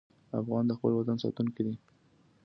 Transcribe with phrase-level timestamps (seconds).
[0.39, 1.75] افغان د خپل وطن ساتونکی دی.